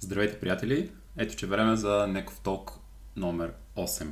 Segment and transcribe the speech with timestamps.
[0.00, 0.90] Здравейте, приятели!
[1.16, 2.72] Ето, че време за Неков Толк
[3.16, 4.06] номер 8.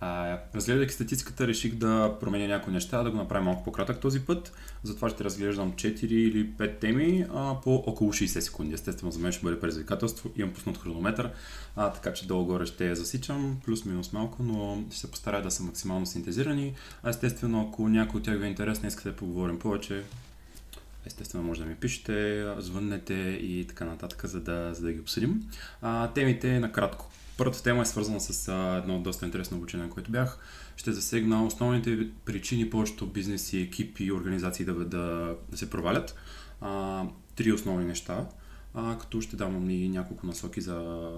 [0.00, 4.52] А, разгледайки статистиката, реших да променя някои неща, да го направя малко по-кратък този път.
[4.82, 8.74] Затова ще разглеждам 4 или 5 теми а, по около 60 секунди.
[8.74, 10.30] Естествено, за мен ще бъде предизвикателство.
[10.36, 11.30] Имам пуснат хронометър,
[11.76, 15.62] а, така че долу-горе ще я засичам, плюс-минус малко, но ще се постарая да са
[15.62, 16.74] максимално синтезирани.
[17.02, 20.02] А естествено, ако някой от тях ви е интересно, искате да поговорим повече,
[21.06, 25.42] естествено може да ми пишете, звъннете и така нататък, за да, за да ги обсъдим.
[25.82, 27.10] А, темите накратко.
[27.36, 30.38] Първата тема е свързана с а, едно доста интересно обучение, което бях.
[30.76, 36.14] Ще засегна основните причини повечето бизнеси, екипи и организации да, да, да се провалят.
[36.60, 37.04] А,
[37.36, 38.26] три основни неща,
[38.74, 41.08] а, като ще дам и няколко насоки за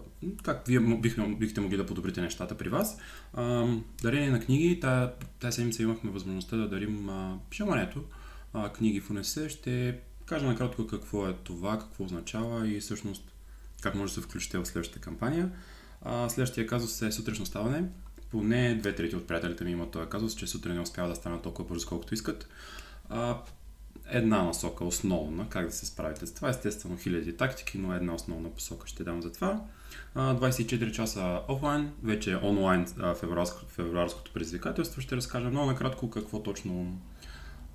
[0.42, 2.98] как вие бихме, бихте могли да подобрите нещата при вас.
[3.34, 3.66] А,
[4.02, 4.80] дарение на книги.
[4.80, 8.00] Тая седмица имахме възможността да дарим а, пишемането
[8.54, 9.38] а, книги в УНС.
[9.48, 13.32] Ще кажа накратко какво е това, какво означава и всъщност
[13.80, 15.50] как може да се включите в следващата кампания.
[16.02, 17.84] А, следващия казус е сутрешно ставане.
[18.30, 21.42] Поне две трети от приятелите ми имат този казус, че сутрин не успява да стана
[21.42, 22.48] толкова бързо, колкото искат.
[23.08, 23.38] А,
[24.10, 26.48] една насока, основна, как да се справите с това.
[26.48, 29.60] Естествено, хиляди тактики, но една основна посока ще дам за това.
[30.16, 32.86] 24 часа офлайн, вече онлайн
[33.68, 35.00] февруарското предизвикателство.
[35.00, 36.98] Ще разкажа много накратко какво точно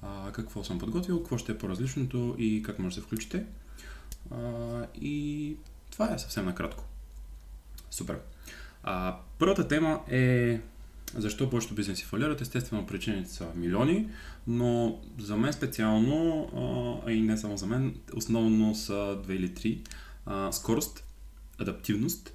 [0.02, 3.46] а, какво съм подготвил, какво ще е по-различното и как може да се включите.
[4.32, 5.56] А, и
[5.92, 6.84] това е съвсем накратко.
[7.92, 8.20] Супер.
[8.84, 10.60] А, първата тема е
[11.16, 12.42] защо повечето бизнеси фалират.
[12.42, 14.10] Естествено, причините са милиони,
[14.48, 16.50] но за мен специално,
[17.08, 19.82] а и не само за мен, основно са две или три.
[20.26, 21.04] А, скорост,
[21.58, 22.34] адаптивност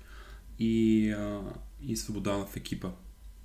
[0.58, 1.40] и, а,
[1.82, 2.88] и свобода в екипа.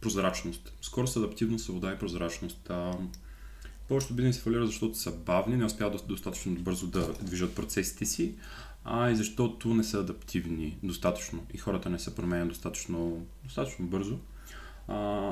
[0.01, 0.73] Прозрачност.
[0.81, 2.69] Скорост, адаптивност, свобода и прозрачност.
[2.69, 2.97] А,
[3.89, 8.35] повечето бизнеси фалират, защото са бавни, не успяват достатъчно бързо да движат процесите си,
[8.85, 14.19] а и защото не са адаптивни достатъчно и хората не се променят достатъчно, достатъчно бързо.
[14.87, 15.31] А,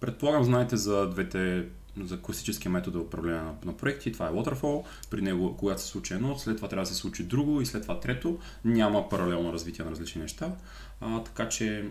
[0.00, 1.68] предполагам, знаете за двете
[2.00, 4.12] за класическия метод за управление на, на проекти.
[4.12, 4.84] Това е Waterfall.
[5.10, 7.82] При него, когато се случи едно, след това трябва да се случи друго и след
[7.82, 8.38] това трето.
[8.64, 10.52] Няма паралелно развитие на различни неща.
[11.00, 11.90] А, така че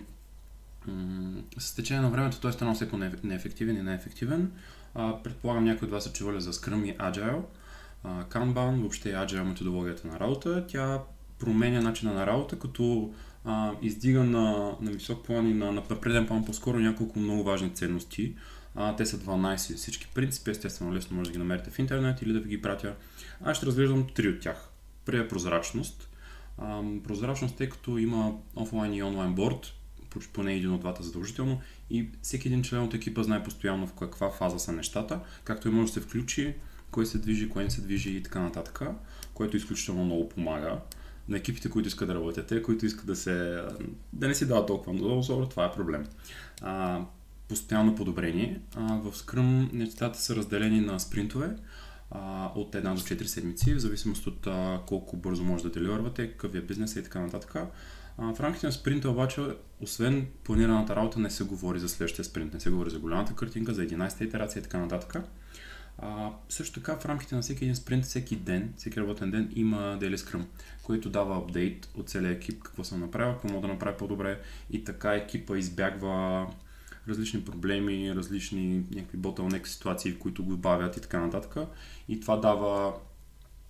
[0.87, 4.51] м- с течение на времето той е станал все по-неефективен и неефективен.
[5.23, 7.41] Предполагам някои от вас са чували за Scrum и Agile.
[8.05, 10.67] Kanban, въобще Agile методологията на работа.
[10.67, 11.01] Тя
[11.39, 13.13] променя начина на работа, като
[13.81, 18.35] издига на, на висок план и на, на преден план по-скоро няколко много важни ценности.
[18.97, 22.39] Те са 12 всички принципи, естествено лесно може да ги намерите в интернет или да
[22.39, 22.95] ви ги пратя.
[23.43, 24.69] Аз ще разглеждам три от тях.
[25.05, 26.09] Първият е прозрачност.
[27.03, 29.73] Прозрачност, тъй като има офлайн и онлайн борд,
[30.33, 34.31] поне един от двата задължително и всеки един член от екипа знае постоянно в каква
[34.31, 36.53] фаза са нещата, както и може да се включи,
[36.91, 38.81] кой се движи, кой не се движи и така нататък,
[39.33, 40.79] което изключително много помага
[41.29, 43.63] на екипите, които искат да работят, те, които искат да се
[44.13, 46.07] да не си дават толкова много това е проблем.
[46.61, 47.01] А,
[47.47, 48.61] постоянно подобрение.
[48.75, 51.55] А, в Scrum нещата са разделени на спринтове
[52.11, 56.31] а, от една до 4 седмици, в зависимост от а, колко бързо може да деливървате,
[56.31, 57.55] какъв е бизнес и така нататък.
[58.17, 59.41] В рамките на спринта обаче,
[59.81, 63.73] освен планираната работа, не се говори за следващия спринт, не се говори за голямата картинка,
[63.73, 65.23] за 11-та итерация и така нататък.
[65.97, 69.77] А, също така в рамките на всеки един спринт, всеки ден, всеки работен ден има
[69.77, 70.45] Daily Scrum,
[70.83, 74.39] който дава апдейт от целия екип, какво съм направил, какво мога да направя по-добре
[74.71, 76.47] и така екипа избягва
[77.07, 81.67] различни проблеми, различни някакви bottleneck ситуации, които го бавят и така нататък.
[82.07, 82.93] И това дава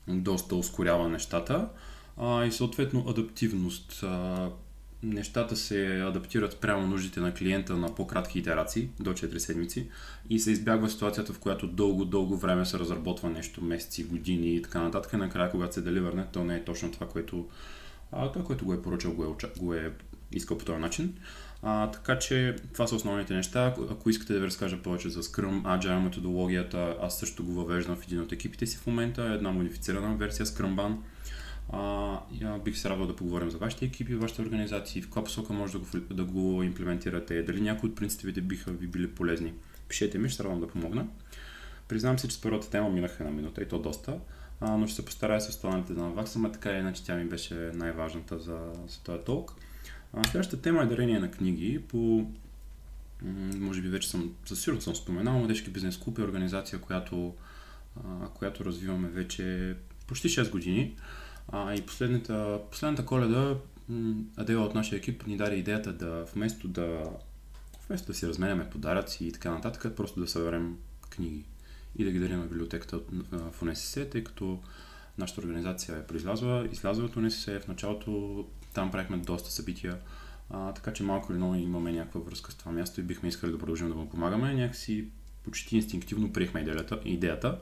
[0.08, 1.70] доста ускорява нещата
[2.18, 4.04] а, и съответно адаптивност.
[4.04, 4.50] А,
[5.04, 9.90] нещата се адаптират прямо нуждите на клиента на по-кратки итерации, до 4 седмици,
[10.30, 14.82] и се избягва ситуацията, в която дълго-дълго време се разработва нещо, месеци, години и така
[14.82, 15.14] нататък.
[15.14, 17.48] И накрая, когато се деливърне, то не е точно това, което,
[18.12, 19.94] а, това, което го е поръчал, го е, го е
[20.32, 21.14] искал по този начин.
[21.62, 23.76] А, така че това са основните неща.
[23.90, 28.04] Ако искате да ви разкажа повече за Scrum, Agile методологията, аз също го въвеждам в
[28.04, 30.96] един от екипите си в момента, една модифицирана версия Scrumban.
[31.70, 32.20] А,
[32.64, 35.80] бих се радвал да поговорим за вашите екипи, вашите организации, в каква посока може да
[35.80, 39.54] го, да го имплементирате, дали някои от принципите биха ви били полезни.
[39.88, 41.08] Пишете ми, ще се радвам да помогна.
[41.88, 44.20] Признавам се, че с първата тема минах една минута и то доста,
[44.62, 47.56] а, но ще се постарая с останалите да наваксам, така или иначе тя ми беше
[47.56, 49.54] най-важната за, за този толк.
[50.14, 52.26] А, следващата тема е дарение на книги по
[53.60, 57.34] може би вече съм, със сигурност съм споменал, Младежки бизнес клуб е организация, която,
[57.98, 59.76] а, която развиваме вече
[60.08, 60.96] почти 6 години.
[61.48, 63.56] А, и последната, последната коледа
[64.38, 67.04] Адела от нашия екип ни даде идеята да вместо да
[67.88, 70.78] вместо да си разменяме подаръци и така нататък, просто да съберем
[71.10, 71.46] книги
[71.98, 73.00] и да ги дарим на библиотеката
[73.32, 74.60] в УНСС, тъй като
[75.18, 79.98] нашата организация е произлязла, излязла от УНСС, в началото там правихме доста събития,
[80.50, 83.52] а, така че малко или много имаме някаква връзка с това място и бихме искали
[83.52, 84.54] да продължим да му помагаме.
[84.54, 85.08] Някакси
[85.44, 87.00] почти инстинктивно приехме идеята.
[87.06, 87.60] идеята.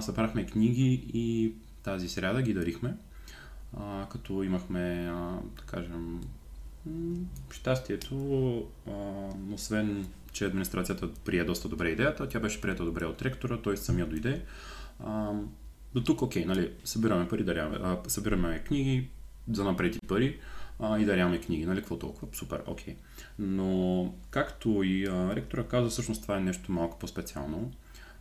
[0.00, 2.96] Събрахме книги и тази сряда ги дарихме,
[3.76, 6.20] а, като имахме, а, да кажем,
[7.50, 8.16] щастието,
[8.88, 8.92] а,
[9.52, 14.06] освен че администрацията прие доста добре идеята, тя беше прията добре от ректора, той самия
[14.06, 14.42] дойде.
[15.04, 15.32] А,
[15.94, 19.08] до тук окей, нали, събираме пари, даряваме, а, събираме книги,
[19.52, 20.40] за напред и пари
[20.78, 22.96] а, и даряваме книги, нали, какво толкова, супер, окей.
[23.38, 27.72] Но, както и а, ректора каза, всъщност това е нещо малко по-специално.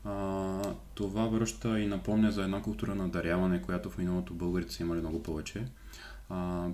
[0.04, 0.62] А,
[0.96, 5.00] това връща и напомня за една култура на даряване, която в миналото българите са имали
[5.00, 5.66] много повече.
[6.30, 6.68] А,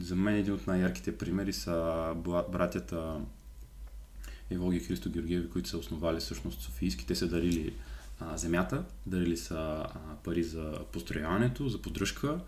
[0.00, 2.06] за мен един от най-ярките примери са
[2.52, 3.20] братята
[4.50, 7.06] Евоги и Христо Георгиеви, които са основали всъщност Софийски.
[7.06, 7.74] Те са дарили
[8.20, 9.88] а, земята, дарили са а,
[10.24, 12.40] пари за построяването, за поддръжка.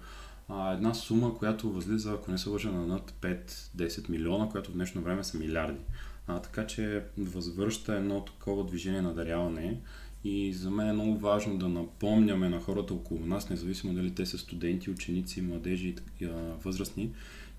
[0.49, 4.75] А, една сума, която възлиза, ако не се лъжа, на над 5-10 милиона, която в
[4.75, 5.81] днешно време са милиарди.
[6.27, 9.81] А, така че възвръща едно такова движение на даряване
[10.25, 14.27] и за мен е много важно да напомняме на хората около нас, независимо дали те
[14.27, 16.29] са студенти, ученици, младежи и
[16.65, 17.11] възрастни,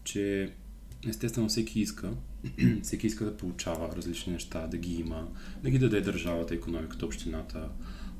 [0.03, 0.53] че
[1.07, 2.11] естествено всеки иска,
[2.83, 5.27] всеки иска да получава различни неща, да ги има,
[5.63, 7.69] да ги даде държавата, економиката, общината,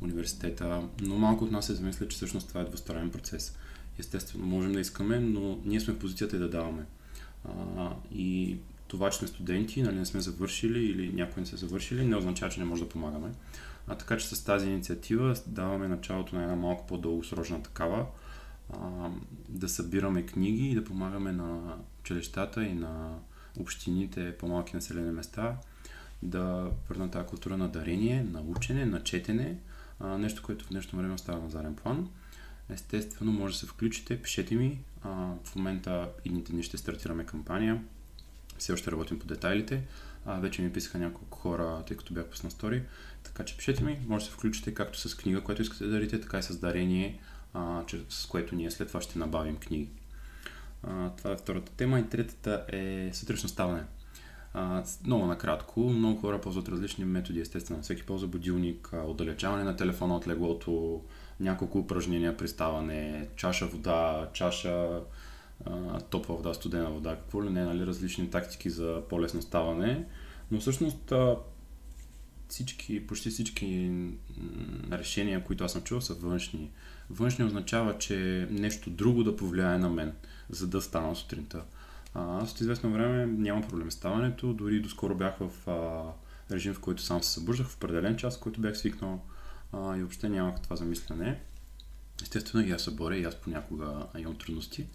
[0.02, 3.58] университета, но малко от нас се замисля, че всъщност това е двустранен процес.
[4.00, 6.86] Естествено, можем да искаме, но ние сме в позицията и да даваме.
[7.46, 7.93] А,
[8.94, 12.52] това, че сме студенти, нали, не сме завършили или някои не са завършили, не означава,
[12.52, 13.32] че не може да помагаме.
[13.88, 18.06] А така че с тази инициатива даваме началото на една малко по-дългосрочна такава,
[18.74, 19.10] а,
[19.50, 23.16] да събираме книги и да помагаме на училищата и на
[23.60, 25.58] общините, по-малки населени места,
[26.24, 29.58] да върнат тази култура на дарение, на учене, на четене,
[30.00, 32.10] а, нещо, което в днешно време остава на заден план.
[32.70, 34.80] Естествено, може да се включите, пишете ми.
[35.02, 37.84] А, в момента идните дни ще стартираме кампания.
[38.58, 39.84] Все още работим по детайлите.
[40.26, 42.84] А, вече ми писаха няколко хора, тъй като бях пусна стори.
[43.24, 46.22] Така че пишете ми, може да се включите както с книга, която искате да дарите,
[46.22, 47.20] така и с дарение,
[47.54, 49.90] а, с което ние след това ще набавим книги.
[50.84, 52.00] А, това е втората тема.
[52.00, 53.84] И третата е сутрешно ставане.
[54.54, 57.82] А, много накратко, много хора ползват различни методи, естествено.
[57.82, 61.02] Всеки ползва будилник, отдалечаване на телефона от леглото,
[61.40, 65.02] няколко упражнения при ставане, чаша вода, чаша
[66.10, 70.06] топла вода, студена вода, какво ли не, нали, различни тактики за по-лесно ставане.
[70.52, 71.14] Но всъщност
[72.48, 73.92] всички, почти всички
[74.92, 76.72] решения, които аз съм чувал, са външни.
[77.10, 80.14] Външни означава, че нещо друго да повлияе на мен,
[80.50, 81.64] за да стана сутринта.
[82.14, 86.04] Аз от известно време нямам проблем с ставането, дори доскоро бях в а,
[86.54, 89.22] режим, в който сам се събуждах в определен час, в който бях свикнал
[89.72, 91.42] а, и въобще нямах това замислене.
[92.22, 94.88] Естествено и аз се боря, и аз понякога имам трудности,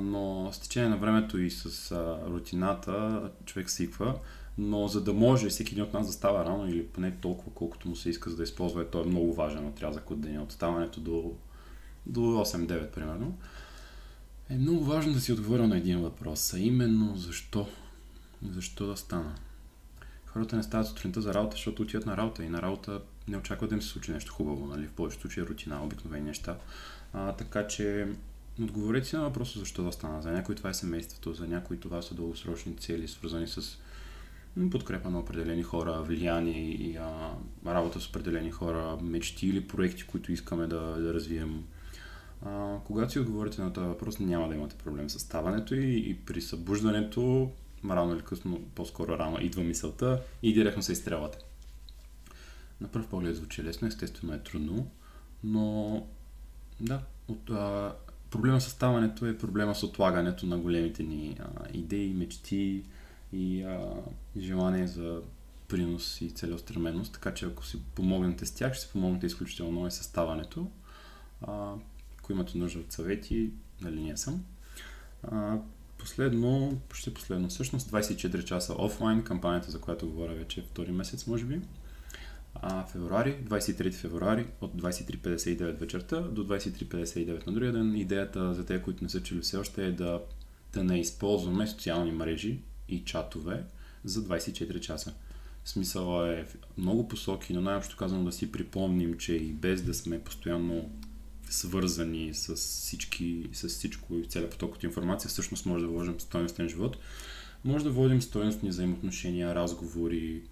[0.00, 4.14] но с течение на времето и с а, рутината човек свиква,
[4.58, 7.88] но за да може всеки един от нас да става рано или поне толкова колкото
[7.88, 11.00] му се иска за да използва, той е много важен отрязък от деня, от ставането
[11.00, 11.32] до,
[12.06, 13.38] до 8-9 примерно,
[14.50, 17.68] е много важно да си отговоря на един въпрос, а именно защо?
[18.50, 19.34] Защо да стана?
[20.26, 23.70] Хората не стават сутринта за работа, защото отиват на работа и на работа не очакват
[23.70, 24.86] да им се случи нещо хубаво, нали?
[24.86, 26.56] В повечето случаи е рутина, обикновени неща.
[27.12, 28.08] А, така че
[28.62, 30.22] отговорете си на въпроса защо да стана.
[30.22, 33.78] За някой това е семейството, за някой това са дългосрочни цели, свързани с
[34.70, 37.34] подкрепа на определени хора, влияние и а,
[37.66, 41.64] работа с определени хора, мечти или проекти, които искаме да, да развием.
[42.46, 46.16] А, когато си отговорите на този въпрос, няма да имате проблем с ставането и, и
[46.26, 47.50] при събуждането,
[47.90, 51.38] рано или късно, по-скоро рано, идва мисълта и директно се изстрелвате.
[52.80, 54.90] На пръв поглед звучи лесно, естествено е трудно,
[55.44, 56.06] но
[56.80, 57.94] да, от, а,
[58.30, 62.82] проблема с ставането е проблема с отлагането на големите ни а, идеи, мечти
[63.32, 63.94] и а,
[64.36, 65.20] желание за
[65.68, 69.90] принос и целеустременост, така че ако си помогнете с тях, ще си помогнете изключително и
[69.90, 70.70] с ставането.
[71.42, 71.74] А,
[72.18, 74.44] ако имате нужда от съвети, нали ние съм.
[75.22, 75.58] А,
[75.98, 81.44] последно, почти последно, всъщност 24 часа офлайн, кампанията, за която говоря вече втори месец, може
[81.44, 81.60] би.
[82.62, 87.96] А, февруари, 23 февруари, от 23.59 вечерта до 23.59 на другия ден.
[87.96, 90.20] Идеята за те, които не са чули все още е да,
[90.72, 93.64] да не използваме социални мрежи и чатове
[94.04, 95.14] за 24 часа.
[95.64, 96.46] Смисъл е
[96.78, 100.90] много посоки, но най-общо казано да си припомним, че и без да сме постоянно
[101.50, 106.68] свързани с, всички, с всичко и целият поток от информация, всъщност може да вложим стоеностен
[106.68, 106.96] живот.
[107.64, 110.42] Може да водим стоеностни взаимоотношения, разговори,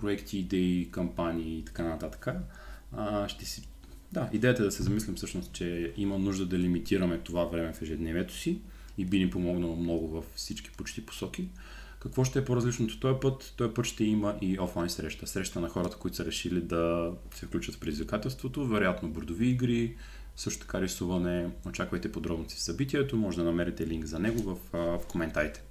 [0.00, 2.28] проекти, идеи, кампании и така нататък.
[2.92, 3.68] А, ще си
[4.12, 7.82] да, идеята е да се замислим всъщност, че има нужда да лимитираме това време в
[7.82, 8.60] ежедневието си
[8.98, 11.48] и би ни помогнало много във всички почти посоки.
[12.00, 13.54] Какво ще е по-различното този път?
[13.56, 15.26] Този път ще има и офлайн среща.
[15.26, 19.96] Среща на хората, които са решили да се включат в предизвикателството, вероятно бордови игри,
[20.36, 21.50] също така рисуване.
[21.66, 25.62] Очаквайте подробности в събитието, може да намерите линк за него в, в коментарите.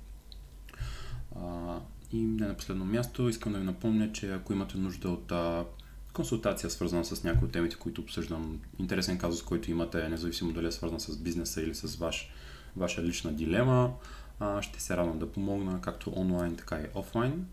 [2.11, 5.65] И не на последно място, искам да ви напомня, че ако имате нужда от а,
[6.13, 10.71] консултация, свързана с някои от темите, които обсъждам, интересен казус, който имате, независимо дали е
[10.71, 12.29] свързан с бизнеса или с ваш,
[12.75, 13.93] ваша лична дилема,
[14.39, 17.45] а, ще се радвам да помогна както онлайн, така и офлайн.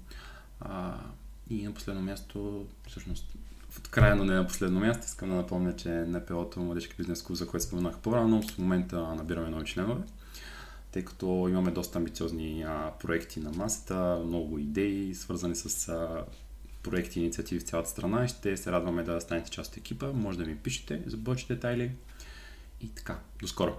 [0.60, 0.94] А,
[1.50, 3.34] и на последно място, всъщност,
[3.70, 7.38] в края, но не на последно място, искам да напомня, че НПО-то Младежки бизнес клуб,
[7.38, 10.02] за което споменах по-рано, в момента набираме нови членове
[10.94, 16.24] тъй като имаме доста амбициозни а, проекти на масата, много идеи, свързани с а,
[16.82, 20.12] проекти и инициативи в цялата страна ще се радваме да станете част от екипа.
[20.12, 21.90] Може да ми пишете за повече детайли.
[22.80, 23.76] И така, до скоро!